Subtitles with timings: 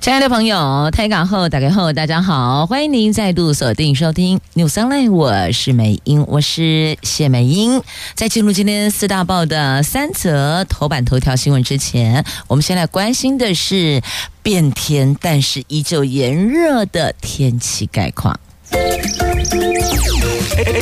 [0.00, 7.82] 亲爱的朋友，台港后打开后，大家好，欢迎您再度锁定收听 News Online，我是美英，我是谢美英。
[8.14, 14.00] 在进入今天四大报的三则头版头条新闻之前，我们先来关心的是
[14.42, 18.40] 变天但是依旧炎热的天气概况。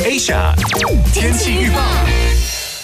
[0.05, 0.55] Asia
[1.13, 2.28] 天气预报。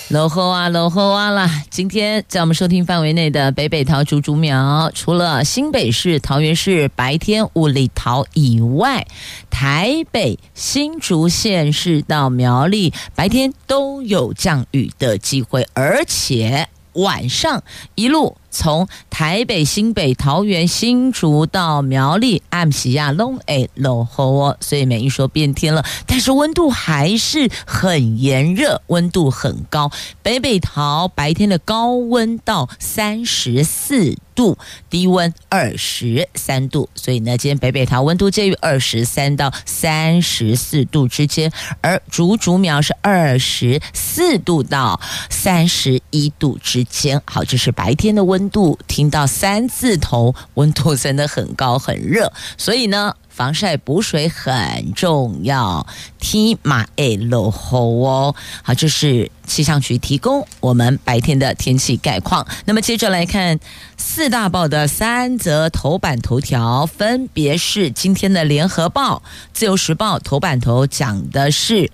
[0.09, 1.64] 落后啊，落后啊啦！
[1.72, 9.08] 今天在我们收听范围内的北北桃竹竹苗，除了新北市、桃园市白天雾里桃以外，
[9.49, 17.63] 台北新竹县市到苗栗白天都有降雨的机会，而且晚上
[17.96, 18.38] 一路。
[18.55, 29.91] 从台北、新北、桃园、新竹到苗栗，暗时亚龙哎落雨哦，所以每一说变天了，但是温度还是很炎热，温度很高。
[30.23, 34.57] 北北桃白天的高温到三十四度，
[34.89, 47.21] 低温二十三度，所以呢，今天北北桃温度介于二十三到三十四度之间，而竹竹苗是二十四度到三十一度之间。
[47.26, 48.77] 好，这是白天的温度。
[48.88, 55.85] 听到三字头，温度真的很高很热，所以呢，防晒补水很重要。
[56.20, 57.54] 天马爱落雨
[58.05, 62.48] 哦，好，这是气象局提供我们白天的天气概况。
[62.66, 63.60] 那么接着来看
[63.98, 69.22] 四大报的三则头版头条，分别是今天的联合报、
[69.53, 71.91] 自由时报头版头讲的是。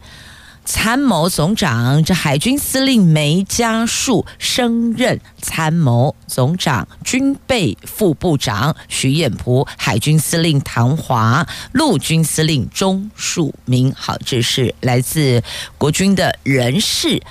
[0.64, 13.92] 参谋总长，这海军司令梅家树升任参谋总长，军备副部长徐彦璞，海军司令唐华，陆军司令钟树明。
[13.98, 15.44] 好，这是来自
[15.78, 17.22] 国军的人士。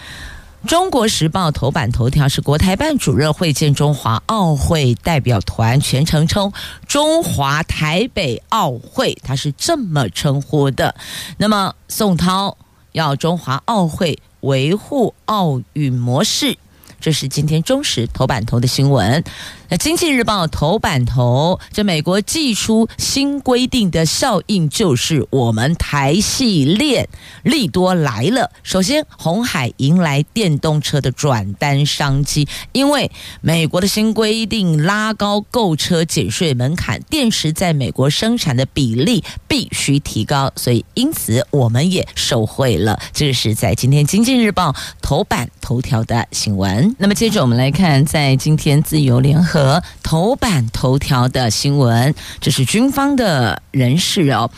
[0.67, 6.53] 中国时报头版头条是国台办主任会见中华奥会代表团，全程称
[6.87, 10.95] 中华台北奥会，他是这么称呼的。
[11.39, 12.59] 那么宋涛。
[12.93, 16.57] 要中华奥会维护奥运模式，
[17.01, 19.23] 这是今天中时头版头的新闻。
[19.71, 27.09] 那《经济日报》头版头，这美国祭出新规定的效应就是我们台系列
[27.45, 28.51] 利多来了。
[28.65, 42.99] 首先，红海迎来电动车的转单商机，因为美国的新规定拉高购车减税门槛，电池在美国生产的比例必须提高，所以因此我们也受惠了。
[43.13, 46.97] 这是在今天《经济日报》头版头条的新闻。
[46.99, 49.60] 那么接着我们来看，在今天自由联合。
[49.61, 54.51] 和头版头条的新闻，这是军方的人士哦。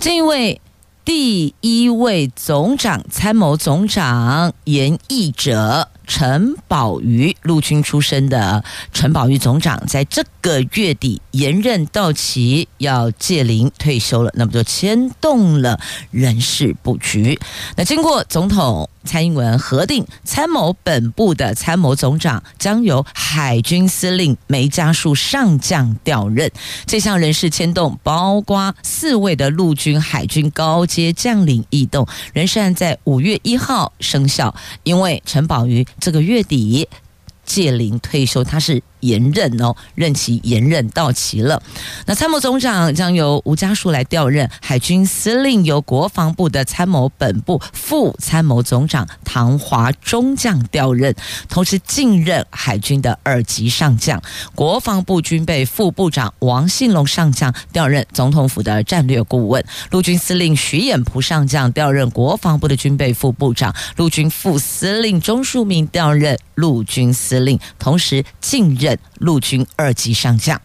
[0.00, 0.60] 这一位
[1.04, 5.88] 第一位总长参谋总长严义哲。
[6.08, 8.64] 陈宝瑜，陆军出身的
[8.94, 15.78] 陈宝瑜总长，在这个月底延任到期，要届龄退休了，那么就牵动了
[16.10, 17.38] 人事布局。
[17.76, 26.50] 那经过总统蔡英文核定，参谋本部的参谋总长将由海军司令梅家树上将调任。
[26.86, 35.86] 这项人事牵动包括四位的陆军、海军高阶将领异动，人事案在五月一号生效，因为陈宝瑜。
[36.00, 36.88] 这个月底
[37.44, 38.82] 届龄退休，他是。
[39.00, 41.62] 延任哦，任期延任到期了。
[42.06, 51.14] 那参谋总长将由吴家树来调任，海军司令由国防部的参谋本部副参谋总长唐华中将调任，
[51.48, 54.20] 同时继任海军的二级上将。
[54.54, 68.87] 国防部军备副部长王信龙上将调任总统府的战略顾问，陆军司令徐衍蒲上将调任国防部的军备副部长，陆军副司令钟树明调任陆军司令，同时继任。
[69.18, 70.60] 陆军二级上将，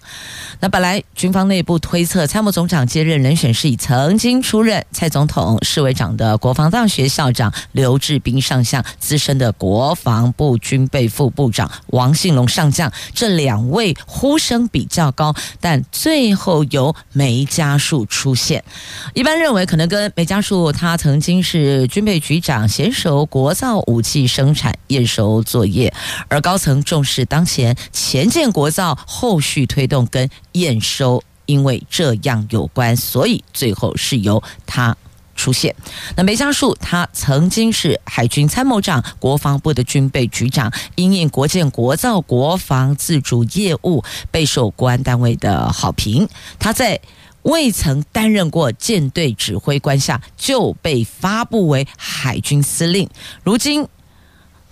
[0.59, 18.63] 那本来军方内部推测参谋总长接任人选是以曾经出任蔡总统侍卫长的国防大学校长刘志斌上将，资深的国防部军备副部长王信龙上将，这两位呼声比较高，但最后由梅家树出现。
[19.13, 25.91] 一般认为可能跟梅家树他曾经是军备局长，娴熟国造武器生产验收作业，
[26.27, 27.75] 而高层重视当前。
[28.13, 34.95] 前建国造后续推动跟验收，因为这样有关，所以最后是由他
[35.35, 35.75] 出现。
[36.15, 46.29] 那梅家树他曾经是海军参谋长、国防部的军备局长，因应国建国造国防自主业务备受国安单位的好评。
[46.59, 47.01] 他在
[47.41, 53.09] 未曾担任过舰队指挥官下，就被发布为海军司令。
[53.43, 53.87] 如今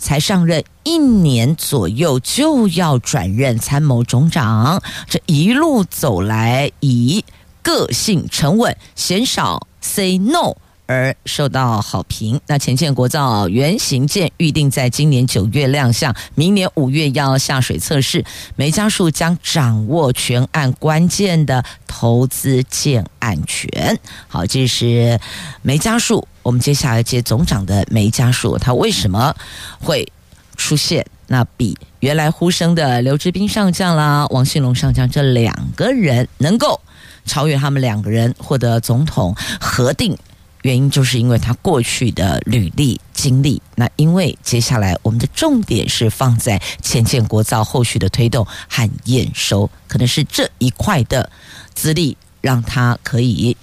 [0.01, 4.81] 才上任一年左右，就要转任参谋总长。
[5.07, 7.23] 这一路走来，以
[7.61, 10.55] 个性沉稳、鲜少 say no。
[10.87, 12.41] 而受到好评。
[12.47, 18.25] 那前舰国造原型舰预定在今年九月亮相，明年五月要下水测试。
[18.57, 23.97] 梅家树将掌握全案关键的投资建案权。
[24.27, 25.17] 好，这是
[25.61, 26.27] 梅家树。
[26.43, 29.35] 我们接下来接总长的梅家树，他为什么
[29.79, 30.11] 会
[30.55, 31.05] 出现？
[31.27, 36.81] 那比原来呼声的刘志斌上将啦、王信龙上将这两个人能够
[37.25, 40.17] 超越他们两个人获得总统核定。
[40.63, 51.31] 原因就是因为他过去的履历经历，那因为接下来我们的重点是放在前建国造后续的推动和验收，可能是这一块的
[51.73, 53.57] 资历让他可以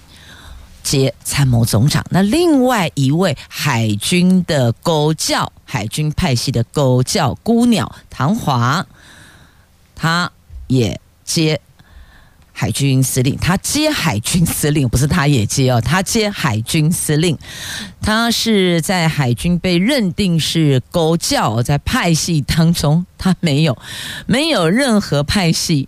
[0.89, 2.03] 接参谋总长。
[2.09, 8.83] 那另外一位海军的狗叫，海军派系的狗叫姑鸟唐华，
[9.95, 10.31] 他
[10.65, 11.61] 也接。
[12.51, 17.37] 海军司令，他接海军司令，不是他也接哦，他接海军司令。
[18.01, 23.77] 他是在海军被认定是狗叫，在派系当中，他没有
[24.25, 25.87] 没有任何派系，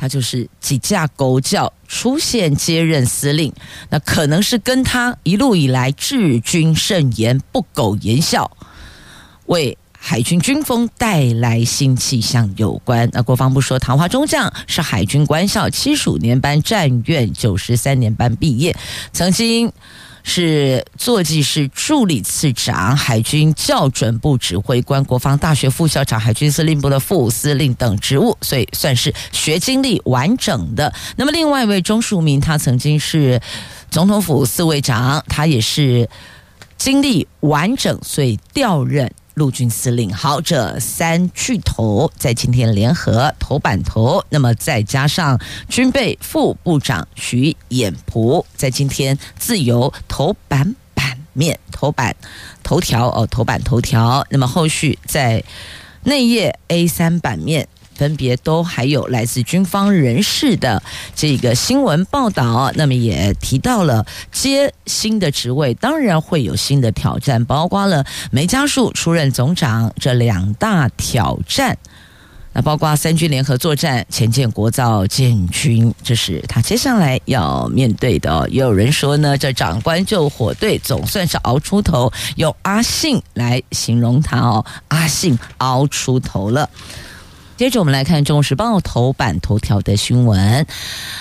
[0.00, 3.52] 他就是几架狗叫出现接任司令。
[3.90, 8.50] 那可能是跟他一路以来治军慎言、不苟言笑，
[9.46, 9.76] 为。
[10.02, 13.06] 海军军风带来新气象有关。
[13.12, 18.74] 那国防部说，唐华中将是海军官校七十五年班战院九十三年班毕业，
[19.12, 19.70] 曾经
[20.32, 30.94] 是坐骑是助理次长、海军校准部指挥官、国防大学副校长、海军司令部的副司令等职务，所以算是学经历完整的。
[31.16, 33.40] 那么，另外一位钟树明，他曾经是
[33.90, 36.08] 总统府四位长，他也是
[36.78, 39.10] 经历完整，所以调任。
[39.40, 52.14] 陆军司令，好，这三巨头在今天联合头版头，那么再加上军备副部长徐衍璞，在今天自由头版版面头版
[52.62, 55.42] 头条哦，头版头条，那么后续在
[56.04, 57.66] 内页 A 三版面。
[58.00, 60.82] 分别都还有来自军方人士的
[61.14, 71.76] 这个新闻报道，那么也提到了接新的职位，当然会有新的挑战，包括了梅家树出任总长这两大挑战。
[72.54, 78.48] 那包括三军联合作战、前建国造建军，这是他接下来要面对的。
[78.48, 86.70] 也有人说呢，这长官救火队总算是熬出头，用阿信来形容他哦，阿信熬出头了。
[87.60, 90.66] 接着我们来看《中时报》头版头条的新闻，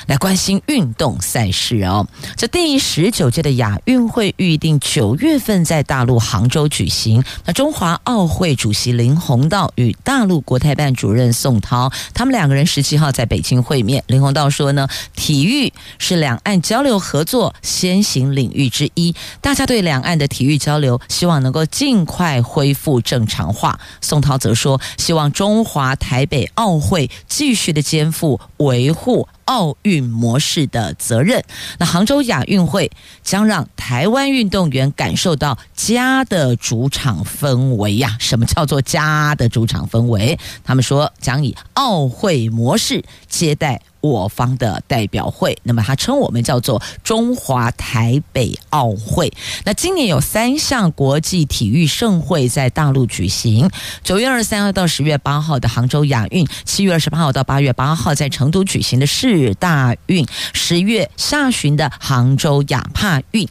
[0.08, 2.08] 来关心运动赛事哦。
[2.38, 7.22] 这第十九届的亚运会预定九月份在大陆杭州举行。
[7.44, 14.02] 那中华奥会主席林鸿道与大陆国台办主任宋涛，他们两个人十七号在北京会面。
[14.08, 14.88] 林鸿道说呢，
[15.18, 23.78] 体育是两岸交流合作先行领域之一，大家对两岸的体育交流希望能够尽快恢复正常化。
[24.00, 26.26] 宋涛则说，希望中华台。
[26.30, 31.44] 北奥会继续的肩负维护奥运模式的责任。
[31.80, 32.92] 那杭州亚运会
[33.24, 38.16] 将让台湾运动员感受到家的主场氛围呀。
[38.20, 40.38] 什么叫做家的主场氛围？
[40.64, 43.82] 他们说将以奥会模式接待。
[44.02, 49.30] 我方的代表会，那么他称我们叫做中华台北奥会。
[49.66, 53.70] 那今年有三项国际体育盛会在大陆举行：
[54.02, 63.48] 九月二十三号到十月八号的杭州亚运，七月二十八号到八月八号在成都举行的世大运，十月下旬的杭州亚帕运。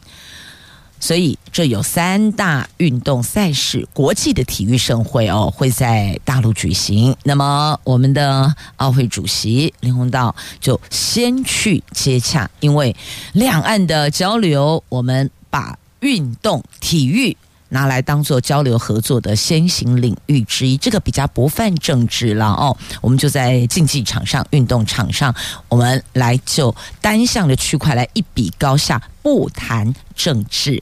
[1.01, 7.15] 所以，这有三大运动赛事，国际的体育盛会哦，会在大陆举行。
[7.23, 12.93] 那么，我们的奥会主席林鸿道就先去接洽，因为
[13.31, 17.37] 两岸的交流，我们把运动体育。
[17.69, 22.75] 拿来当做交流合作的先行领域之一，这个比较不泛政治了哦。
[23.01, 25.33] 我们就在竞技场上、运动场上，
[25.67, 30.81] 我们来就单项的区块来一比高下，不谈政治。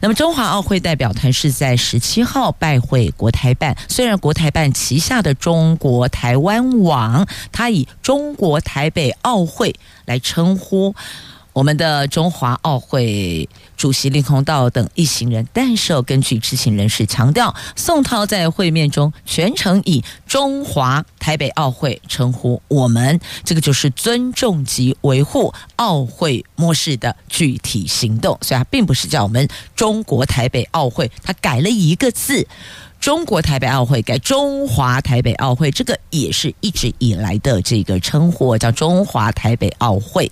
[0.00, 9.74] 那么，中华奥会代表团是在十七号拜会国台办，虽然国台办旗下的中国台湾网，它以中国台北奥会
[10.04, 10.94] 来称呼。
[11.52, 32.46] 我们的中华奥会主席林鸿道等一行人，但是根据知情人士强调，宋涛在会面中全程以中华台北奥会称呼我们，这个就是尊重及维护奥会模式的具体行动，所以他并不是叫我们中国台北奥会，他改了一个字。
[33.06, 40.28] 中国台北奥会改中华台北奥会，这个也是一直以来的这个称呼，叫中华台北奥会。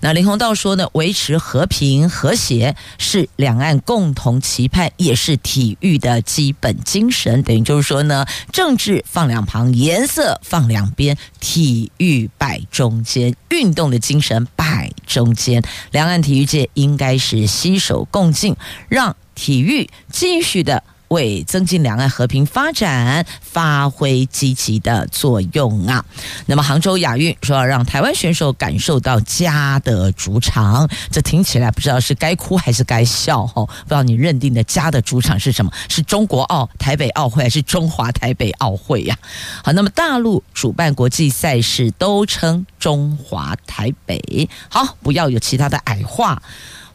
[0.00, 7.42] 那林鸿道说呢，维持和平和谐是两岸共同期盼，也是体育的基本精神。
[7.42, 15.62] 等于就是说呢，政治放两旁，颜色放两边，体育摆中间，运动的精神摆中间。
[15.90, 18.56] 两岸体育界应该是携手共进，
[18.88, 20.82] 让体育继续的。
[21.14, 26.04] 为增进两岸和平发展发挥积极的作用啊！
[26.46, 33.64] 那么杭州亚运说要让台湾选手感受到家的主场，这听起来不知道是该哭还是该笑哦。
[33.64, 35.70] 不知道你认定的家的主场是什么？
[35.88, 39.16] 是中国奥台北奥会还是中华台北奥会呀？
[39.62, 44.48] 好，那么大陆主办国际赛事都称中华台北。
[44.68, 46.42] 好，不要有其他的矮化，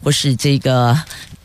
[0.04, 1.00] 或是这个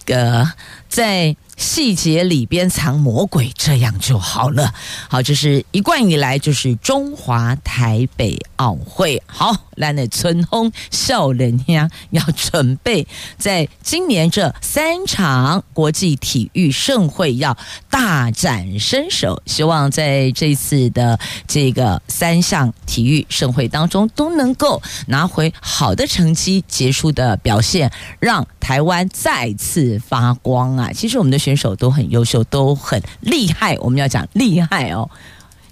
[0.05, 0.51] 个
[0.89, 1.37] 在。
[1.57, 4.75] 细节里边藏魔鬼，这样就好了。
[5.09, 9.23] 好，这是一贯以来就是中华台北奥会。
[9.27, 13.07] 好，来那春风笑脸呀，要准备
[13.39, 17.57] 在今年这三场国际体育盛会要
[17.89, 30.91] 大展身手，希望在这次的这个三项体育盛会当中都能够拿回好的成绩，杰出的表现，让台湾再次发光啊！
[30.93, 31.44] 其实我们的。
[31.45, 33.77] 选手都很优秀，都很厉害。
[33.81, 35.11] 我们要讲厉害哦，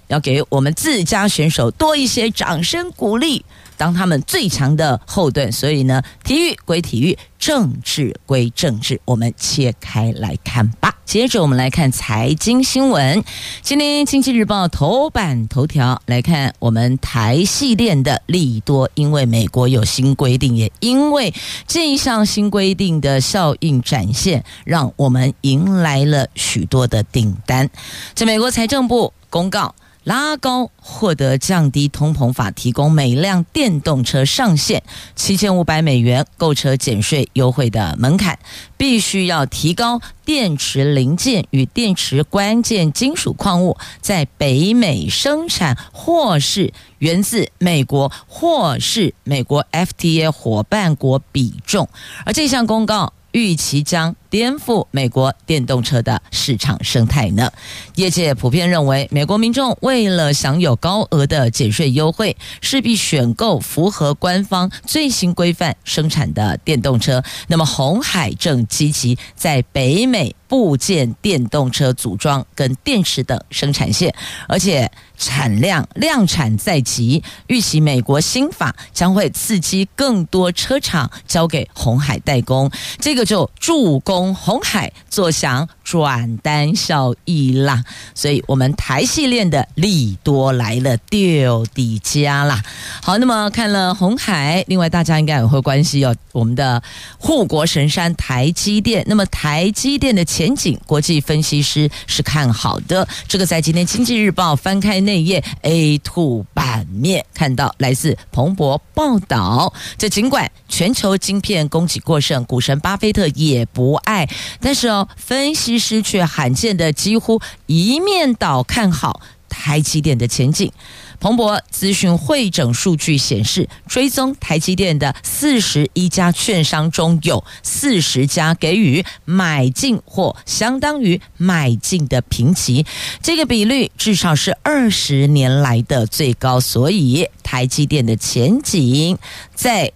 [0.07, 3.43] 要给我们自家选手多一些掌声鼓励，
[3.77, 5.51] 当他们最强的后盾。
[5.51, 10.93] 所以呢，体育归体育，政治归政治，我们切开来看吧。
[11.05, 13.23] 接着我们来看财经新闻。
[13.61, 21.33] 今天《经济日报》头版头条来看，我们台系列的利多，因为美国有新规定，也因为
[21.67, 27.69] 这一项新规定的效应展现，让我们迎来了许多的订单。
[28.15, 29.75] 在美国财政部公告。
[30.03, 34.83] 拉高获得降低通膨法提供每辆电动车上限
[35.15, 38.37] 七千五百美元购车减税优惠的门槛，
[38.75, 51.87] 必须要提高电池零件与电池关键金属矿物在北美生产或是源自美国或是美国 FTA 伙伴国比重，
[52.25, 54.15] 而这项公告预期将。
[54.33, 57.51] 颠覆美国电动车的市场生态呢？
[57.93, 67.23] 业界普遍认为，美国民众为了享有高额的减税优惠，势必选购符合官方最新规范生产的电动车。
[67.47, 74.15] 那么，红海正积极在北美布建电动车组装跟电池等生产线，
[74.47, 77.21] 而且产量量产在即。
[77.45, 84.22] 预期美国新法将会刺激更多车厂交给红海代工，这个就助攻。
[84.31, 87.83] 红海坐享转单效益啦，
[88.15, 92.63] 所以我们台系列的利多来了，丢底加啦。
[93.01, 96.81] 好，那么看了红海，另外大家应该也会关心哦，我们的
[97.17, 99.03] 护国神山台积电。
[99.07, 103.07] 那么台积电的前景，国际分析师是看好的。
[103.27, 114.29] 这个在今天《经济日报》翻开内页 A two 版面看到来自彭博报道，这尽管全球晶片供给过剩，股神巴菲特也不爱。
[114.61, 120.71] 但是哦，分析师却罕见的几乎一面倒看好台积电的前景。
[121.19, 132.85] 彭博资讯汇整数据显示，追踪台积电的四十一家券商中有四十家给予买进或相当于买进的评级，
[133.21, 136.59] 这个比率至少是二十年来的最高。
[136.59, 139.17] 所以，台积电的前景
[139.55, 139.93] 在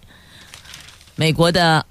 [1.14, 1.84] 美国的。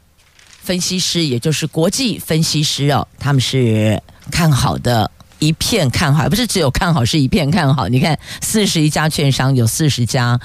[0.67, 5.09] 分析师，也就是国际分析师哦，他们是看好的。
[5.39, 7.87] 一片看好，不是只有看好，是一片看好。
[7.87, 10.37] 你看，四十一家券商有四十家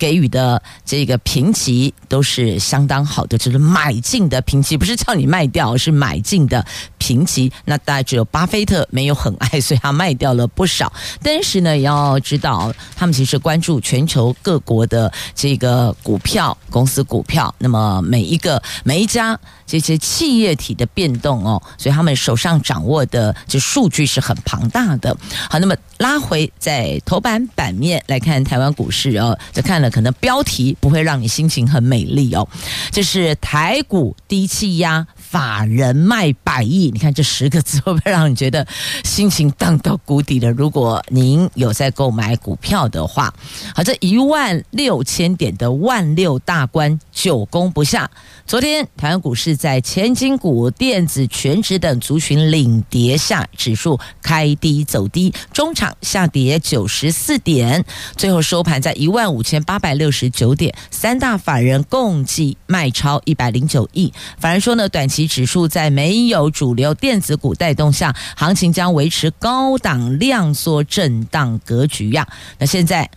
[0.00, 6.66] 给予的这个评级都是相当好的，就是买进的评级，不是叫你卖掉，是买进的
[6.98, 7.52] 评级。
[7.66, 10.92] 那大概只有巴菲特没有很爱，所以他卖掉了不少。
[11.22, 24.36] 但是呢，也要知道他们其实关注全球各国的这个股票公司股票，那么每一个每一家这些企业体的变动哦，所以他们手上掌握的这数据是很。
[24.42, 25.14] 庞大的。
[25.50, 32.48] 好，那么拉回在头版版面来看台湾股市哦，就看了可能标题不会让你心情很美丽哦，
[32.90, 35.06] 这是台股低气压。
[35.30, 38.66] 法人卖百亿，你看这十个字会不会让你觉得
[39.04, 40.50] 心情荡到谷底了？
[40.50, 43.32] 如果您有在购买股票的话，
[43.72, 48.10] 好，这一万六千点的万六大关久攻不下。
[48.44, 57.84] 昨天台湾股市在权值股、电子、全职等族群领跌下，指数开低走低，中场下跌九十四点，
[58.16, 60.74] 最后收盘在一万五千八百六十九点。
[60.90, 64.12] 三大法人共计卖超一百零九亿。
[64.40, 65.19] 法人说呢，短期。
[65.26, 72.26] 指数在没有主流电子股带动下，行情将维持高档量缩震荡格局呀。
[72.58, 73.10] 那现在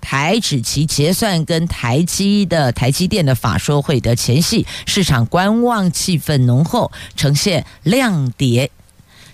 [0.00, 8.70] 台指期结算跟台积的台积电的法说会的前夕，市场观望气氛浓厚，呈现量跌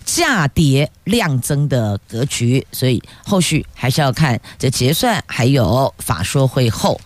[0.04, 7.00] 价跌量增的格局，所以后续还是要看这结算还有法说会后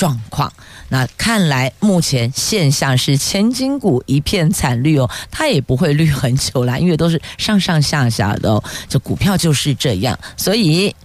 [0.00, 0.50] 状况。
[0.88, 10.96] 那看来目前现象是千金股一片惨绿哦，它也不会绿很久啦，因为都是上上下下的哦，这股票就是这样，所以。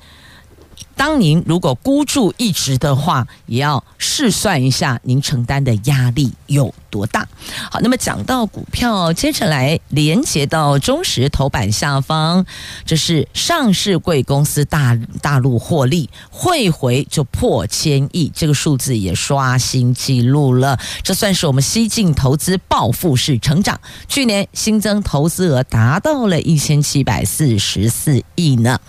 [0.96, 7.28] 当您如果孤注一掷的话，也要试算一下您承担的压力有多大。
[7.70, 12.46] 好，那么讲到股票，接着来连接到中石头版下方，
[12.86, 20.80] 这是上市贵公司大大陆获利汇回就破千亿，这个数字也刷新纪录了。
[21.04, 28.80] 这算是我们西进投资报复式成长，去年新增投资额达到了一千七百四十四亿呢。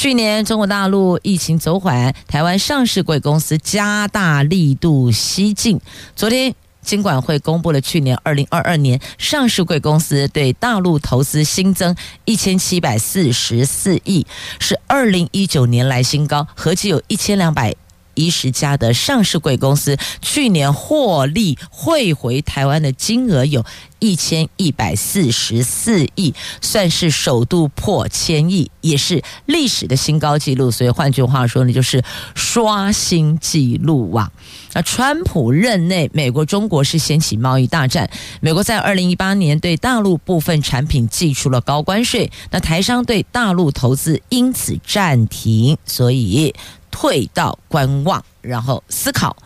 [0.00, 5.80] 去年中国大陆疫情走缓，台湾上市贵公司加大力度西进。
[6.14, 14.24] 昨天金管会公布了去年二零二二年上市贵公司对大陆投资新增一千七百四十四亿，
[14.60, 17.74] 是二零一九年来新高，合计有一千两百
[18.18, 23.64] 一十家的上市贵公司去年获利汇回台湾的金额有。
[24.00, 30.70] 一千一百四十四亿，算是首度破千亿，也是历史的新高纪录。
[30.70, 32.04] 所以换句话说呢，就是
[32.36, 34.30] 刷新纪录啊！
[34.72, 38.08] 那川普任内，美国中国是掀起贸易大战。
[38.40, 46.54] 美国在二零一八年对大陆部分产品寄出了高关税，那台商对大陆投资因此暂停，所以
[46.90, 49.36] 退到观望，然后思考。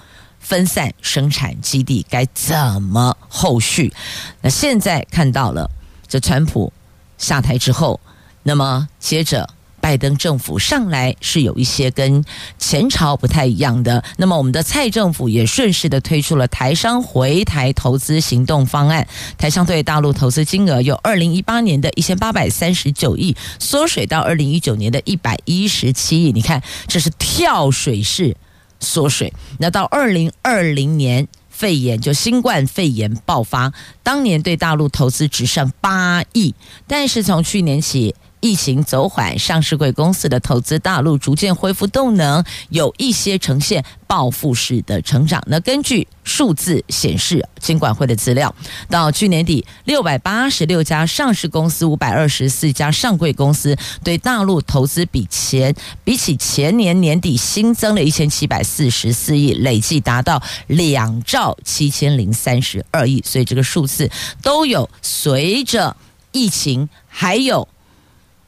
[0.40, 3.94] 分散生产基地该怎么后续？
[4.40, 5.70] 那现在看到了，
[6.08, 6.72] 这川普
[7.16, 8.00] 下台之后，
[8.42, 9.48] 那么接着
[9.82, 12.24] 拜登政府上来是有一些跟
[12.56, 14.04] 前朝不太一样的。
[14.16, 26.30] 那么我们的蔡政府也顺势的推出了台商回台投资行动方案，台商对大陆投资金额由二零一八年的一千八百三十九亿缩水到二零一九年的一百一十七亿。
[26.30, 28.36] 你看，这是跳水式。
[28.84, 36.52] 缩水，那到二零二零年肺炎就新冠肺炎爆发，当年对大陆投资只剩八亿，
[36.88, 38.14] 但是从去年起。
[38.42, 45.40] 疫情走缓，上市贵公司的投资大陆逐渐恢复动能，有一些呈现报复式的成长。
[45.46, 48.52] 那根据数字显示，金管会的资料，
[48.90, 63.22] 到去年底，六百八十六家上市公司，五百二十四家上柜公司对大陆投资比前比起前年年底新增了一千七百四十四亿，累计达到两兆七千零三十二亿。
[63.24, 64.10] 所以这个数字
[64.42, 65.96] 都有随着
[66.32, 67.68] 疫情还有。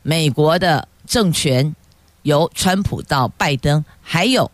[0.07, 1.75] 美国的政权
[2.23, 4.51] 由川普到拜登，还有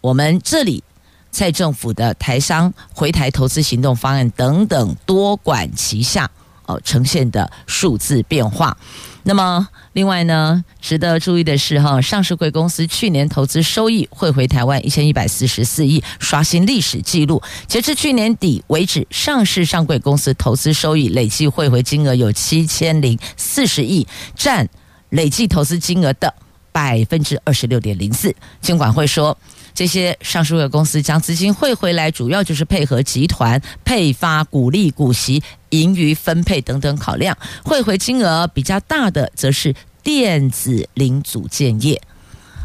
[0.00, 0.84] 我们这里
[1.32, 6.30] 蔡政府的台商回台投资行动方案等等多管齐下
[6.66, 8.76] 哦，呈现的数字变化。
[9.24, 17.42] 那么，另外呢，值得注意的是哈，上市贵公司去年投资收益汇回台湾一千一百四十四亿，刷新历史记录。
[17.66, 24.68] 截至去年底为止，上市上柜公司投资收益累计汇回金额有七千零四十亿，占。
[25.12, 26.32] 累计投资金额的
[26.72, 29.36] 百分之二十六点零四，监管会说，
[29.74, 37.36] 这些上市柜公司将资金汇回来，主要就是配合集团配发股利、股息、盈余分配等等考量。
[37.62, 42.00] 汇回金额比较大的，则是电子零组件业。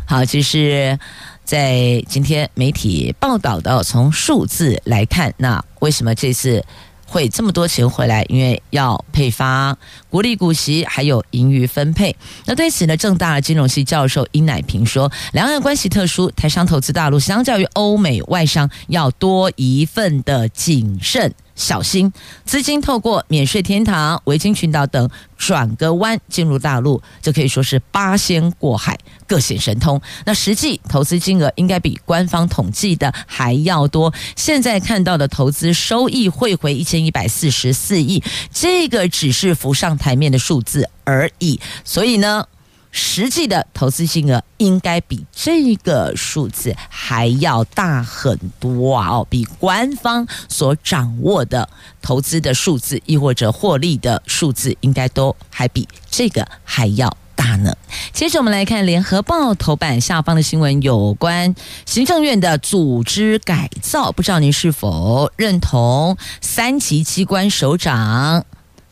[0.06, 0.98] 好，这是
[1.44, 6.64] 在今天媒体报道的，从数字来看，那为什么这次？
[7.08, 9.76] 汇这么多钱回来，因为要配发
[10.10, 12.14] 股利股息，还有盈余分配。
[12.46, 22.14] 那对此呢，正大金融系教授殷乃平说，两岸关系特殊，台商投资大陆相较于欧美外商要多一份的谨慎小心，
[22.46, 30.00] 资金透过免税天堂、维京群岛等转个弯进入大陆，这可以说是八仙过海，各显神通。
[30.26, 34.14] 那实际投资金额应该比官方统计的还要多。
[34.36, 41.60] 现在看到的投资收益汇回一千一百四十四亿，这个只是浮上台面的数字而已。
[41.84, 42.46] 所以呢，
[42.92, 49.10] 实际的投资金额应该比这个数字还要大很多啊！
[49.10, 51.68] 哦，比官方所掌握的
[52.02, 57.76] 投资的数字，亦或者获利的数字，应该都还比这个还要大呢。
[58.14, 61.54] 接着我们来看《联合报》头版下方的新闻，有关
[61.86, 68.44] 行政院的组织改造，不知道您是否认同三级机关首长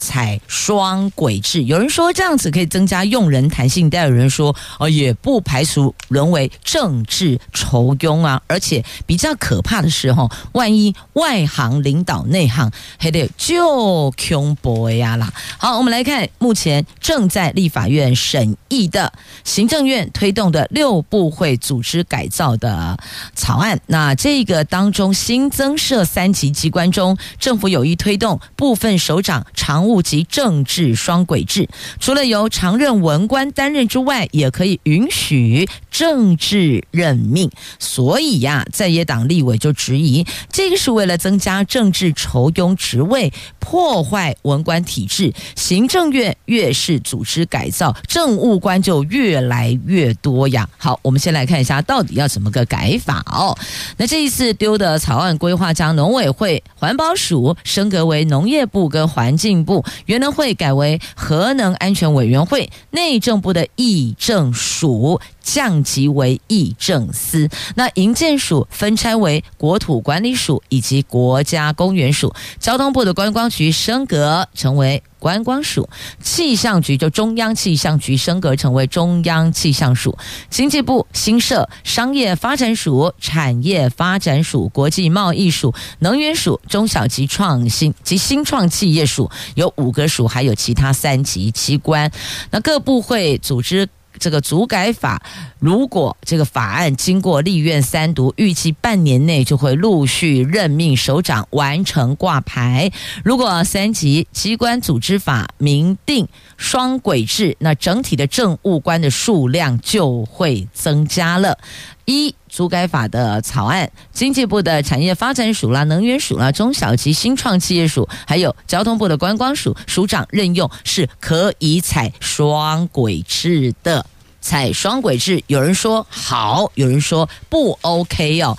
[0.05, 8.39] 采双轨制，有人说这样子可以增加用人弹性，但有人说哦，也不排除沦为政治酬庸啊。
[8.45, 15.33] 而且比较可怕的是，哈，万一外行领导内行，还得就恐怖呀啦。
[15.57, 19.11] 好，我们来看目前正在立法院审议的
[19.43, 22.95] 行政院推动的六部会组织改造的
[23.33, 23.79] 草案。
[23.87, 29.94] 那这个当中新增设三级机关中，政府有意推动部分首长常务。
[30.01, 31.67] 及政治双轨制，
[31.99, 37.49] 除了由常任文官担任之外，也可以允许政治任命。
[37.79, 45.33] 所以呀，在野党立委就质疑，这个是为了增加政治酬庸职位，破坏文官体制。
[45.55, 50.69] 行政院越是组织改造，政务官就越来越多呀。
[50.77, 53.57] 好，我们先来看一下，到底要怎么个改法哦？
[53.97, 59.74] 那这一次丢的草案规划，将农委会、环保署升格为农业部跟环境部。
[60.05, 75.87] 原能会改为核能安全委员会，内政部的议政署降级为议政司，那营建署分拆为国土管理署以及国家公园署，交通部的观光局升格成为观光署，
[76.19, 80.17] 气象局就中央气象局升格成为中央气象署，
[80.49, 92.11] 经济部新设商业发展署、产业发展署、国际贸易署、能源署、中小及创新及新创企业署，有五个署，还有其他三级机关。
[92.49, 93.87] 那各部会组织。
[94.19, 95.21] 这个组改法，
[95.59, 102.91] 如果这个法案经过立院三读，预计半年内就会陆续任命首长，完成挂牌。
[103.23, 111.57] 如果三级机关组织法明定双轨制，那整体的政务官的数量就会增加了。
[112.05, 124.05] 一组改法的草案，经济部的产业发展署啦、能源署啦、中小及新创企业署，还有交通部的观光署署长任用是可以采双轨制的。
[124.39, 128.57] 采双轨制，有人说好，有人说不 OK 哦。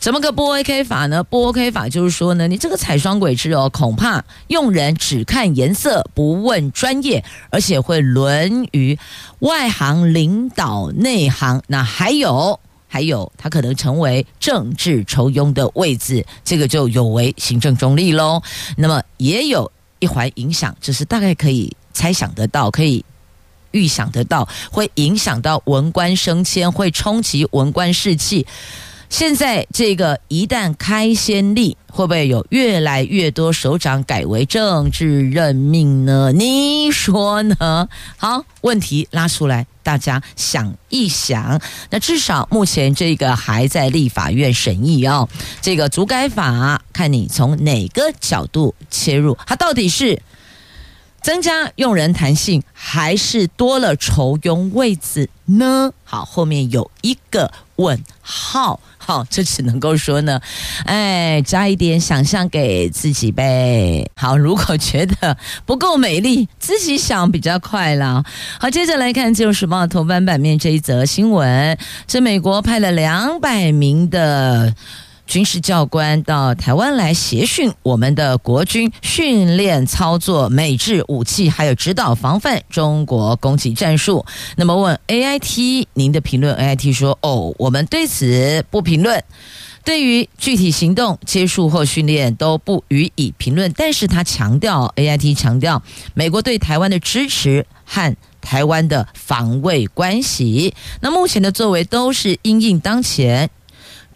[0.00, 1.22] 怎么个不 OK 法呢？
[1.22, 8.98] 不 OK 法就是说呢，你这个采双轨制哦，恐怕用人只看颜色，不问专业，而且会沦于
[9.38, 11.62] 外行领导内行。
[11.68, 12.58] 那还有。
[12.88, 18.42] 还有，他可能成为政治酬庸的位置，这个就有违行政中立喽。
[18.76, 23.04] 那么也有一环影响，就是大概可以猜想得到，可以
[23.72, 28.46] 预想得到，会影响到文官升迁，会冲击文官士气。
[29.08, 36.32] 现在这个一旦开先例，会不会有越来越多首长改为政治任命呢？
[36.32, 37.88] 你说呢？
[38.16, 41.60] 好，问题拉出来，大家想一想。
[41.90, 45.28] 那至少目前这个还在立法院审议哦。
[45.62, 50.20] 这个足改法，看你从哪个角度切入，它到底是
[51.26, 55.90] 增加用人弹性，还是多了酬庸位置呢？
[56.04, 58.78] 好，后面有一个问号。
[58.96, 60.40] 好，这只能够说呢，
[60.84, 64.08] 哎，加一点想象给自己呗。
[64.14, 68.22] 好，如果觉得不够美丽，自己想比较快了。
[68.60, 74.72] 好，接着来看《自由时报》头版版面这一则新闻：这美国派了两百名的。
[75.26, 84.24] 军事教官到台湾来协训我们的国军，训练操作美制武器，还有指导防范中国攻击战术。
[84.56, 89.22] 那么问 AIT 您的评论，AIT 说：“哦，我们对此不评论，
[89.84, 95.82] 对于具体行动、接触或训练都不予以评论。”但是他强调，AIT 强调
[96.14, 100.72] 美国对台湾的支持和台湾的防卫关系。
[101.00, 103.50] 那目前的作为都是因应当前。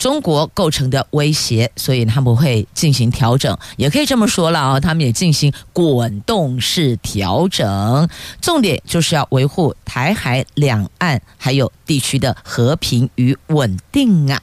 [0.01, 8.09] 中国构成的威胁，所以他们会进行调整，也可以这么说了啊，他们也进行滚动式调整。
[8.41, 14.41] 重点就是要维护台海两岸还有地区的和平与稳定啊。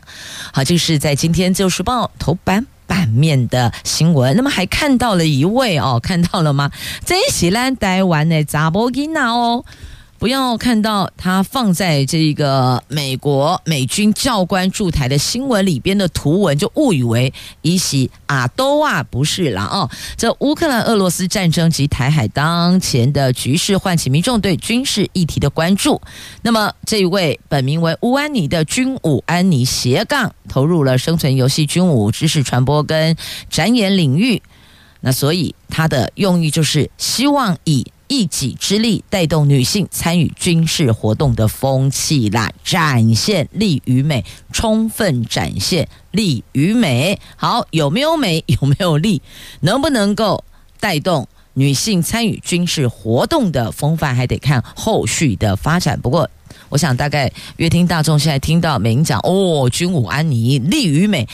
[0.54, 4.36] 好，这是在今天《自由时报》头版版面的新闻。
[4.38, 6.72] 那么还看到了一位哦，看到了吗？
[7.04, 9.66] 这是咱台湾的查波囡仔哦。
[10.20, 19.88] 不要看到他放在这个美国美军教官驻台的新闻里边的图文，就误以为伊西阿多啊，不是啦哦。
[20.18, 26.02] 这乌克兰俄罗斯战争及台海当前的局势，唤起民众对军事议题的关注。
[26.42, 33.16] 那么这一位本名为乌安妮的军武安妮斜杠，投入了生存游戏、军武知识传播跟
[33.52, 34.42] 展演领域。
[35.02, 37.86] 那所以他的用意就是希望以。
[38.08, 47.20] 一己之力带动女性参与军事活动的风气啦，展现力与美，充分展现力与美。
[47.36, 48.44] 好，有没有美？
[48.48, 49.22] 有没有力？
[49.60, 50.44] 能不能够
[50.80, 56.00] 带动女性参与军事活动的风范，还得看后续的发展。
[56.00, 56.30] 不过。
[56.70, 61.26] 我想大概乐听大众现在听到美英讲哦，军武安妮力与美，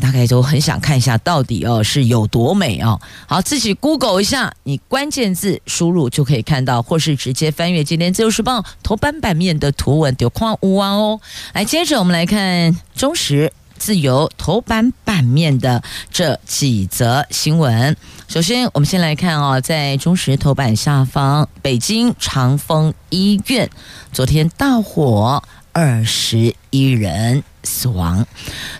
[0.00, 2.98] 大概都很想看一下到底哦是有多美哦。
[3.26, 11.20] 好，自己 Google 一下，你关键字输入就可以看到，或是直接翻阅今天自由时报头版版面的图文，就看有啊哦。
[11.52, 13.52] 来，接着我们来看中时。
[13.78, 17.96] 自由头版版面的这几则新闻。
[18.28, 23.70] 首先，我们先来看啊，在中石头版下方，北京长峰医院
[24.12, 28.26] 昨天大火，二十一人死亡。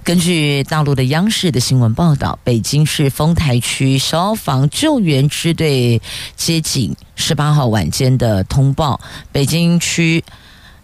[0.04, 6.02] 根据大陆的央视的新闻报道，北京市丰台区消防救援支队
[6.36, 9.00] 接警十八号晚间的通报，
[9.32, 10.22] 北京区。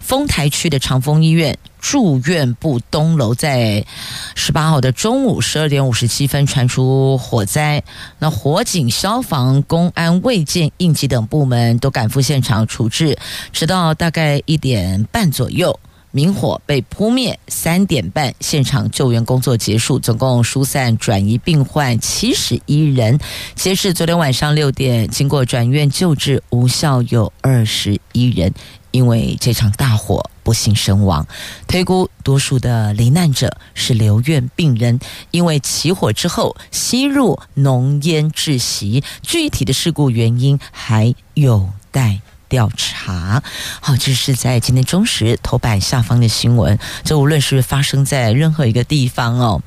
[0.04, 3.86] 丰台区的长峰医院住院部东楼在
[4.34, 7.82] 十八号的中午十二点五十七分传出火灾，
[8.18, 13.16] 那火警、消防、公安、卫健、应急等部门都赶赴现场处置，
[13.50, 17.38] 直到大概一点半左右，明火被扑灭。
[17.48, 23.18] 三点半，现场救援工作结束，总共疏散转移病患七十一人。
[23.54, 28.52] 截至昨天晚上六点，经过转院救治无效有二十一人。
[28.94, 31.26] 因为这场大火不幸身亡，
[31.66, 35.00] 推估多数的罹难者是留院病人，
[35.32, 43.42] 因为起火之后吸入浓烟窒息，具体的事故原因还有待调查。
[43.80, 49.60] 好，这是在今天中时头版下方的新闻，这无论是发生在任何一个地方哦，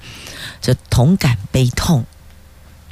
[0.62, 2.06] 这同感悲痛。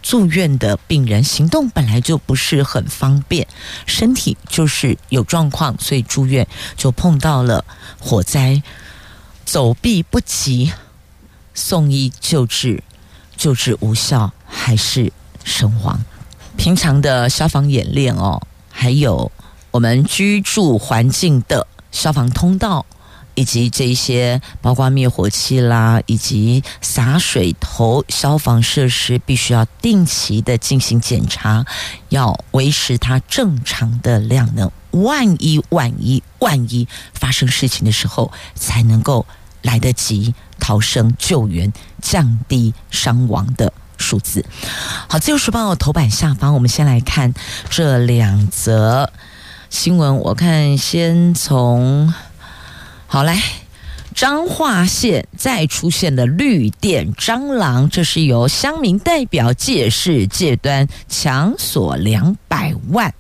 [0.06, 3.48] 住院的病人行动本来就不是很方便，
[3.88, 7.65] 身体就是有状况，所以住院就碰到了
[8.00, 8.62] 火灾，
[9.46, 10.72] 走避不及，
[11.56, 12.84] 送医救治，
[13.36, 15.12] 救治无效，还是
[15.44, 16.00] 身亡。
[16.56, 18.39] 平常的消防演练哦，
[18.70, 19.32] 还有
[19.72, 22.86] 我们居住环境的消防通道。
[23.36, 31.65] 以及这些，包括灭火器啦，以及洒水头、消防设施，必须要定期的进行检查，
[32.10, 34.71] 要维持它正常的量能。
[34.91, 39.26] 万一、万一、万一发生事情的时候，才能够
[39.62, 41.71] 来得及逃生救援，
[42.02, 44.45] 降低伤亡的数字。
[45.10, 47.34] 好，自由时报头版下方，我们先来看
[47.69, 49.12] 这两则
[49.69, 50.15] 新闻。
[50.19, 52.13] 我看先从。
[53.08, 53.41] 好来，
[54.13, 63.13] 彰化县再出现的绿电蟑螂，这是由乡民代表借势借端强索两百万，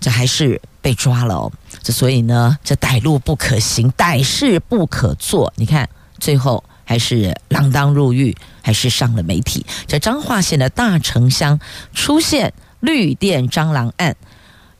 [0.00, 1.52] 这还是被抓了哦。
[1.82, 5.52] 这所以呢，这歹路不可行，歹事不可做。
[5.56, 9.66] 你看，最后还是锒铛入狱，还是上了媒体。
[9.86, 11.58] 这彰化县的大城乡
[11.92, 14.16] 出现绿电蟑螂案，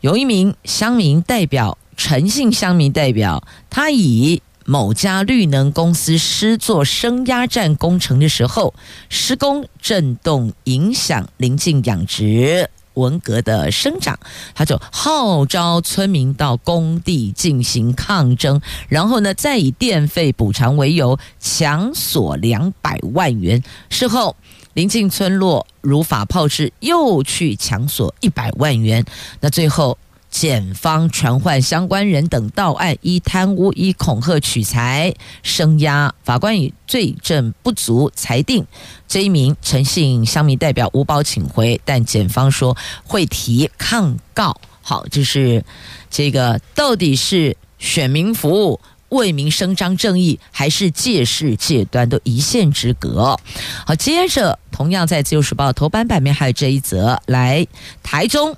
[0.00, 1.76] 有一名乡民代表。
[1.98, 8.72] 陈姓乡民代表，他以某家绿能公司施作升压站工程的时候，
[9.08, 14.16] 施工震动影响邻近养殖文蛤的生长，
[14.54, 23.60] 他就号召村民到工地进行抗争，然后呢，再以电费补偿为由强索两百万元。
[23.90, 24.36] 事后，
[24.74, 29.04] 邻近村落如法炮制，又去强索一百万元。
[29.40, 29.98] 那最后。
[30.38, 36.14] 检方传唤相关人等到案，依贪污、依恐吓取财、声押。
[36.22, 38.64] 法官以罪证不足裁定
[39.08, 44.60] 这一名诚信乡民代表无保请回，但检方说会提抗告。
[44.80, 45.64] 好，就是
[46.08, 53.36] 这个到底是选民服务、为民伸张正义，还是借势借端，都一线之隔。
[53.84, 57.66] 好，接着同样在《自由时报》头版版面还有这一则，来
[58.04, 58.56] 台中，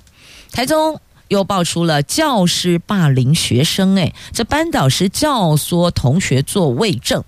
[0.51, 1.01] 台中。
[1.31, 7.23] 又爆出了教师霸凌学生，哎，这班导师教唆同学做伪证，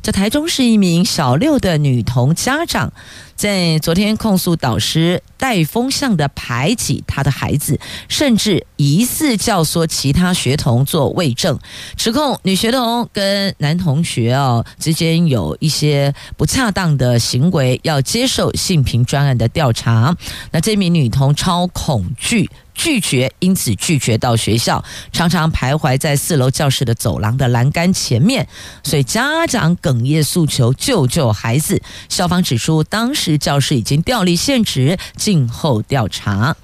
[0.00, 2.94] 这台中市一名小六的女童家长，
[3.36, 11.58] 在昨天控诉导师带风向的排挤她的孩子，甚至疑似教唆其他学童做伪证，
[11.94, 20.16] 指控女学童跟男同学哦之间有一些不恰当的行为，要接受性平专案的调查。
[20.52, 22.48] 那这名女童超恐惧。
[22.74, 24.82] 拒绝，因此拒绝到学校，
[25.12, 28.46] 常常徘徊在四楼教室的走廊的栏杆前面，
[28.82, 31.80] 所以家长哽咽诉求救救孩子。
[32.08, 36.56] 校方指出，当时教师已经调离现职，静候调查。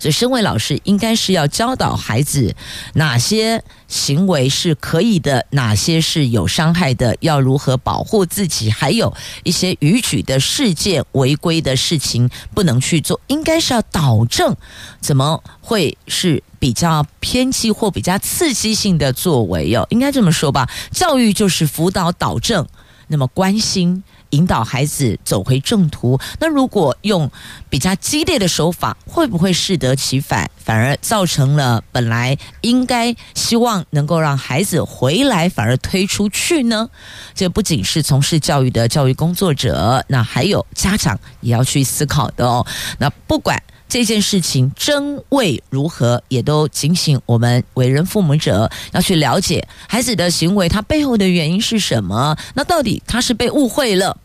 [0.00, 2.56] 所以，身为老师，应该是要教导孩子
[2.94, 14.56] 哪些行为是可以的，哪些是有伤害的，要如何保护自己，还有一些逾矩的事件、违规的事情不能去做，应该是要导正。
[15.02, 19.86] 怎么会是比较偏激或比较刺激性的作为哟？
[19.90, 22.66] 应该这么说吧，教育就是辅导导正，
[23.08, 24.02] 那么关心。
[24.30, 26.18] 引导孩子走回正途。
[26.38, 27.30] 那如果用
[27.68, 36.88] 比较激烈的手法，会不会适得其反，反而造成了本来应该希望能够让孩子回来，反而推出去呢？
[37.34, 42.66] 这不仅是从事教育的教育工作者，那还有家长也要去思考的哦。
[42.98, 43.62] 那不管。
[43.90, 52.36] 这件事情真伪如何，也都警醒我们为人父母者要去了解孩子的行为，他背后的原因是什么？
[52.54, 54.16] 那到底他是被误会了，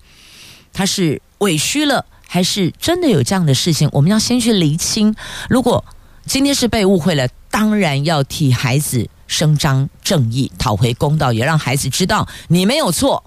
[0.71, 3.89] 他是委屈了，还是真的有这样的事情？
[3.91, 5.15] 我们要先去厘清。
[5.49, 5.83] 如果
[6.27, 13.23] 今天是被误会了，当然要替孩子伸张正义，讨回公道，也让孩子知道你没有错，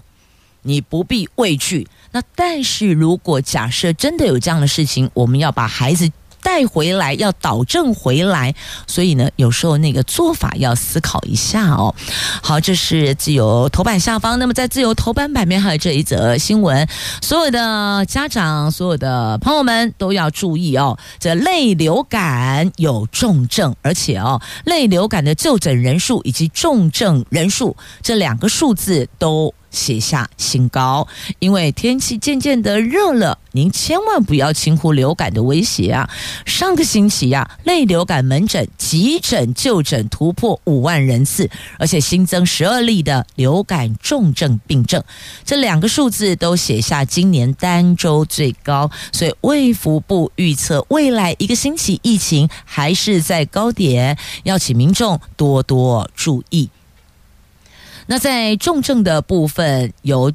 [0.61, 1.85] 你不必畏惧。
[2.11, 6.09] 那但是如果假设真的有这样的事情，我们要把孩子。
[6.41, 8.53] 带回来要导正回来，
[8.87, 11.93] 所以呢，有时候那个做法要思考一下哦。
[12.41, 14.39] 好，这是自由头版下方。
[14.39, 16.87] 那么在自由头版版面还有这一则新闻，
[17.21, 20.97] 所有的家长、所有的朋友们都要注意哦。
[21.19, 29.53] 这类流感有重症，而且哦，类流感的就诊人数以及重症人数这两个数字都。
[29.71, 31.07] 写下新高，
[31.39, 36.09] 因为天气渐渐的热了，您千万不要轻忽流感的威胁啊！
[36.45, 45.03] 上个星期呀、啊，类流感门诊急诊就诊突破五万人次，而且新增十二例的流感重症病症，
[45.45, 56.69] 这两个数字都写下今年单周最高，所以卫福部预测未来一个星期疫情还是在高点，要请民众多多注意。
[58.11, 60.33] 那在重症的部分有。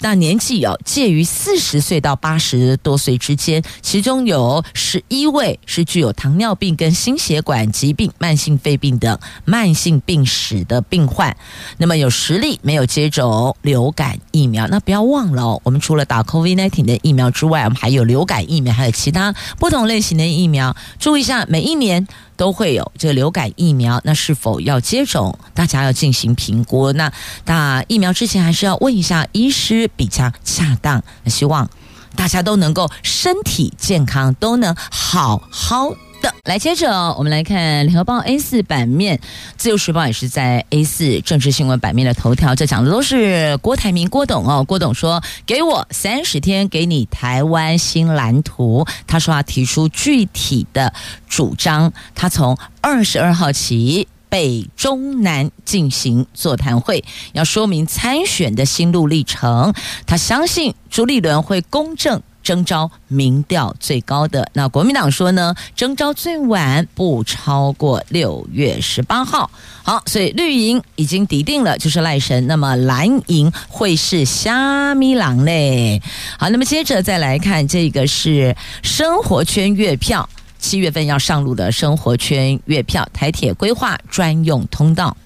[0.00, 11.36] 那年纪有，介于四十岁到八十多岁之间，其中有十一位是具有糖尿病跟心血管疾病、慢性肺病等慢性病史的病患。
[11.76, 14.66] 那么有十例没有接种流感疫苗。
[14.68, 20.74] 那不要忘了哦，我们除了打 COVID-19 的疫苗之外，我们还有流感疫苗，还有其他不同类型的疫苗。
[20.98, 22.08] 注意一下，每一年
[22.38, 25.38] 都会有这个流感疫苗，那是否要接种？
[25.52, 26.90] 大家要进行评估。
[26.92, 27.12] 那
[27.44, 29.89] 打疫苗之前，还是要问一下医师。
[29.96, 31.68] 比较恰当，希望
[32.16, 36.34] 大家都能够身体健康，都能好好的。
[36.44, 39.16] 来，接着我们来看《联合报》A 四版面，
[39.56, 44.62] 《自由时报》也是在 A 四政治新闻版面的头条，这讲的都是郭台铭、郭董哦。
[44.64, 50.92] 郭董说：“给我三十天，给你台湾新蓝图。”他说他提出具体的
[51.26, 54.06] 主张，他从二十二号起。
[54.30, 59.74] 北中南进行座谈会，要说明参选的心路历程。
[60.06, 64.48] 他相信朱立伦会公正征召民调最高的。
[64.54, 69.50] 那国民党说呢，征召最晚不超过六月十八号。
[69.82, 72.46] 好，所以绿营已经底定了，就是赖神。
[72.46, 76.00] 那么蓝营会是虾米郎嘞？
[76.38, 80.28] 好，那么接着再来看这个是生活圈月票。
[80.60, 85.16] 七月份要上路的生活圈月票，台铁规划专用通道。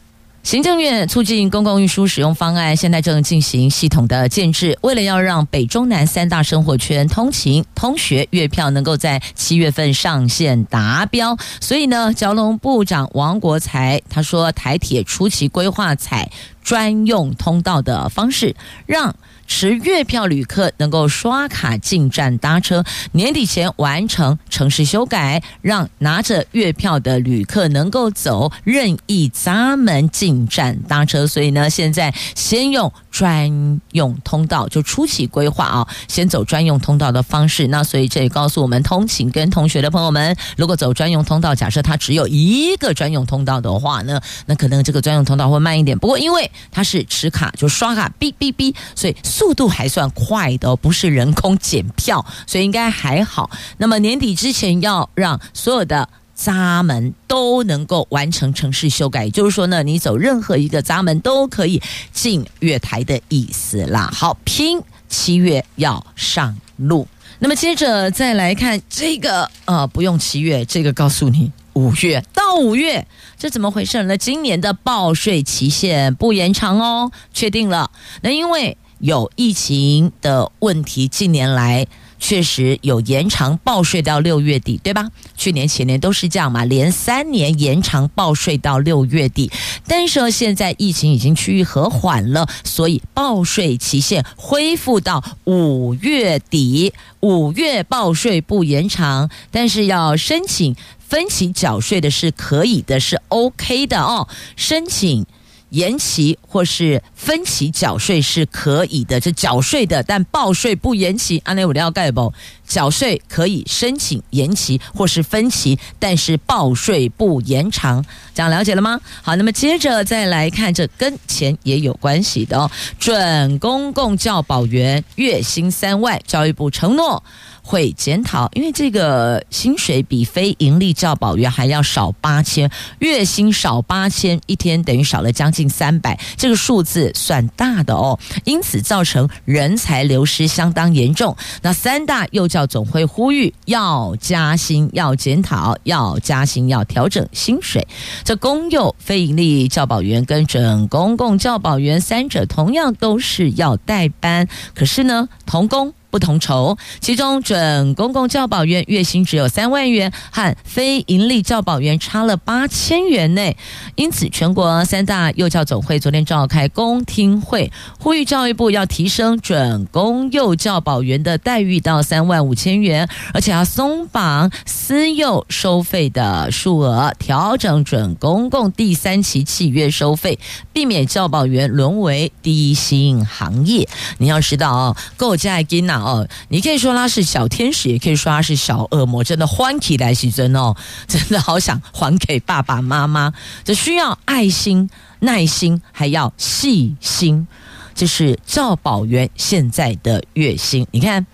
[0.43, 16.31] 行政院促进公共运输使用方案现在正进行系统的建制，为了要让北中南三大生活圈通勤通学月票能够在七月份上线达标，所以呢，交通部长王国材他说，台铁初期规划采
[16.63, 31.27] 专用通道的方式，让持月票旅客能够刷卡进站搭车，年底前完成城市修改，让拿着月票的旅客能够走任意闸门进站搭车。
[31.27, 37.67] 所以呢，现在先用专用通道，就初期规划啊，先走专用通道的方式。
[37.69, 45.99] 那所以这也告诉我们，通勤跟同学的朋友们，如果走专用通道，假设它只有一个专用通道的话呢，那可能这个专用通道会慢一点。
[45.99, 53.51] 不过因为它是持卡，就刷卡，哔哔哔，所以速度还算快的，不是人工检票，所以应该还好。
[53.79, 61.83] 那么年底之前要让所有的闸门都能够完成城市修改，也就是说呢，你走任何一个闸门都可以
[62.13, 64.09] 进月台的意思啦。
[64.15, 67.09] 好，拼七月要上路。
[67.41, 73.05] 那么接着再来看这个，呃，不用七月，这个告诉你 五月到五月，
[73.37, 74.17] 这怎么回事呢？
[74.17, 77.91] 今年的报税期限不延长哦，确定了。
[78.23, 81.87] 那因为有疫情的问题，近年来。
[82.21, 85.11] 确实有延长报税到六月底，对吧？
[85.37, 89.51] 去年前年都是这样嘛，连三年延长报税到六月底。
[89.87, 104.27] 但是现在疫情已经趋于和缓了，所以报税期限恢复到五月底，五月报税不延长，但是要申请分期缴税的是可以的，是 OK 的哦，
[104.57, 105.27] 申请。
[105.75, 111.43] 延期或是分期缴税是可以的，这缴税的，但报税不延期。
[111.45, 112.33] 安内我要盖不？
[112.67, 118.05] 缴税可以申请延期或是分期，但是报税不延长。
[118.35, 119.01] 这样了解了吗？
[119.21, 122.71] 好，那么接着再来看，这跟钱也有关系的哦。
[122.99, 127.23] 准公共教保员月薪三万，教育部承诺。
[127.67, 141.35] 会检讨，因为这个薪水比非盈利教保员还要少八千，月薪少八千，一天等于少了将近三百，这个数字算大的哦，因此造成人才流失相当严重。
[141.63, 147.87] 那三大幼教总会呼吁要加薪、要检讨、要加薪、要调整薪水。
[148.23, 155.95] 这公幼非盈利教保员跟准公共教保员三者同样都是要代班，可是呢，同工。
[156.15, 163.57] 不同酬，其中准公共教保员月薪只有三万元，和非营利教保员差了八千元内。
[163.97, 180.39] 因此，全国三大幼教总会昨天召开公听会，呼吁教育部要提升准公幼教保员的待遇到三万五千元，而且要松绑私幼收费的数额，调整准公共第三期契约收费，
[180.73, 183.89] 避免教保员沦为低薪行业。
[184.19, 186.04] 你要知道哦，够加金呐。
[186.05, 189.25] 哦，你可以说他是小天使，也可以说他是小恶魔。
[189.25, 190.77] 真的欢喜来袭真哦，
[191.09, 193.33] 真的好想还给爸爸妈妈。
[193.65, 194.91] 这需要爱心、
[195.21, 197.49] 耐心，还要细心。
[197.95, 200.87] 这是教保员现在的月薪。
[200.91, 201.25] 你看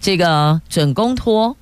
[0.00, 1.56] 这个准公托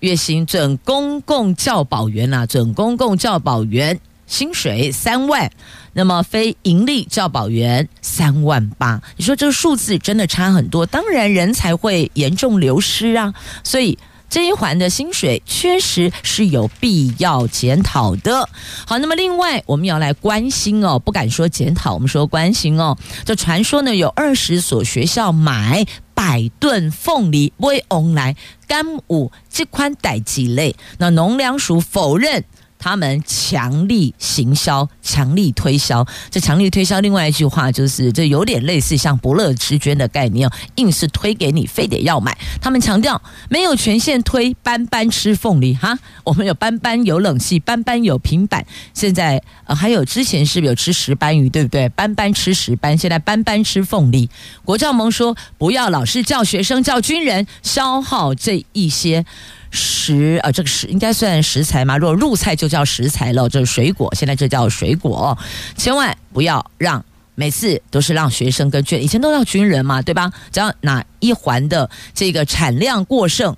[0.00, 5.50] 月薪，准公共教保员啊，准公共教保员薪水三万。
[5.94, 13.98] 那么非盈利教保员三万八，你说这个数字真的差很多，当然人才会严重流失啊，所以
[14.30, 18.48] 这一环的薪水确实是有必要检讨的。
[18.86, 22.96] 好，那么另外我们要来关心哦，不敢说检讨，我们说关心哦。
[23.24, 25.84] 这传说呢，有二十所学校买
[26.14, 28.34] 百吨凤梨为翁来
[28.66, 32.42] 干五这款代鸡类，那农粮署否认。
[32.82, 42.36] 他们强力行销、强力推销，这强力推销，另外一句话就是，这有点类似像不乐之捐的概念，硬是推给你，非得要买。
[42.60, 45.96] 他们强调没有权限推，班班吃凤梨哈。
[46.24, 51.88] 我们有班班有冷气，班班有平板，现在呃还有之前是不是有吃石斑鱼，对不对？
[51.90, 54.28] 班班吃石斑，现在班班吃凤梨。
[54.64, 59.24] 国教盟说不要老是叫学生叫军人消耗这一些。
[59.72, 61.96] 食啊，这个食应该算食材嘛？
[61.96, 65.36] 如果入菜就叫食材了，这是水果，现在这叫水果。
[65.76, 67.04] 千万不要让
[67.34, 70.30] 每次都是让学生跟军，以前都要军人嘛，对吧？
[70.52, 73.56] 只要哪一环的这个产量过剩。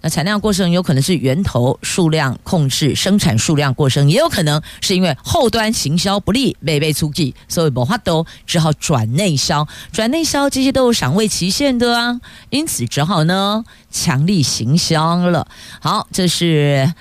[0.00, 12.20] 那产量过剩有可能是源头数量控制，生产数量过剩，也有可能是因为后端行销不利，被被出击，所以无法度只好转内销，转内销这些都有赏味期限的啊，
[12.50, 15.48] 因此只好呢强力行销了。
[15.80, 16.92] 好，这是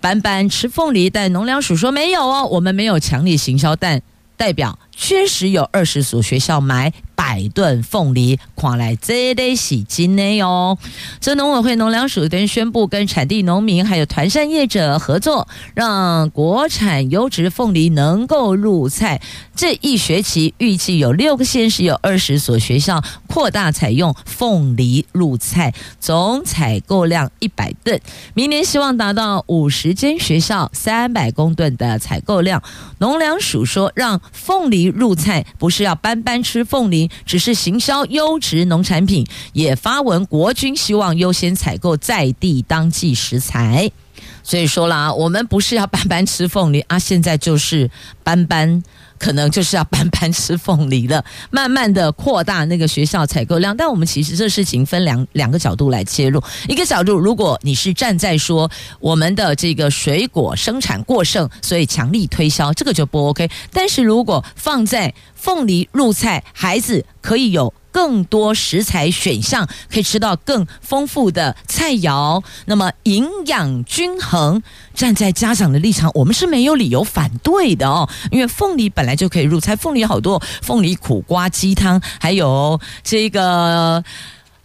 [0.00, 4.00] 板板吃凤梨，但农粮署说没有哦，我们没有强力行销，但
[4.36, 10.78] 代表确实有二十所学校买百吨凤梨，看来这得洗金呢哟。
[11.18, 19.20] 这农委会农粮署等宣布，跟产地农民还有团膳业者合作，让国产优质凤梨能够入菜。
[19.56, 28.00] 这一学期预计有六个县市有二十所学校扩大采用凤梨入菜，总采购量一百吨。
[28.34, 32.62] 明年希望达到五十间学校三百公吨的采购量。
[32.98, 39.26] 农粮署说，让凤梨入菜不是要班班吃凤梨，只是行销优质农产品。
[39.52, 43.90] 也发文，国军希望优先采购在地当季食材。
[44.42, 47.90] 所以说啦，我们不是要班班吃凤梨啊，现在就是
[48.22, 48.82] 班班。
[49.18, 53.76] 可能就是要班班吃凤梨了，慢慢的扩大那个学校采购量。
[53.76, 63.50] 但我们其实这事情分两两个角度来切入，一个角度，如果你是站在说我们的这个水果生产过剩，所以强力推销，这个就不 OK。
[63.72, 67.72] 但是如果放在凤梨入菜，孩子可以有。
[67.90, 74.62] 更多食材选项，可以吃到更丰富的菜肴，那么营养均衡。
[74.94, 84.04] 站在家长的立场，我们是没有理由反对的哦，因为凤梨本来就可以入菜，凤梨好多，凤梨苦瓜鸡汤，还有这个。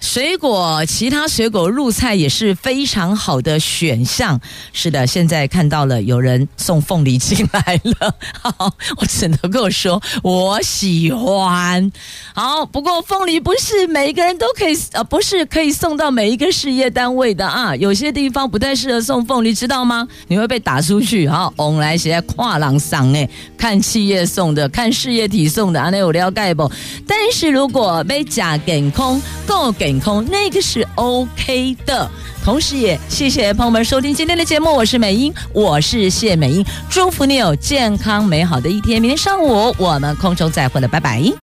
[0.04, 4.38] 水果，其他水果入菜也是非常好的选项。
[4.74, 11.90] 是的，现在看到了有人送凤梨进来了，好，我只能够说我喜欢。
[12.36, 17.74] 好，不过凤梨不是每一个人都可以，呃，不是可以送到每一个事业单位的啊。
[17.74, 20.06] 有些地方不太适合送凤梨，知道吗？
[20.28, 21.30] 你会被打出去。
[21.30, 23.28] 好，我们来写在跨栏上诶，
[23.58, 26.70] 看企业送的，看事业体送的，啊，那有了解不？
[27.08, 29.93] 但是如果被假给空够给。
[30.30, 32.10] 那个是 OK 的，
[32.44, 41.44] 同时也谢谢朋友们收听今天的节目，我是美英，我是谢美英，祝福你有健康美好的一天，明天上午我们空中再会了，拜拜。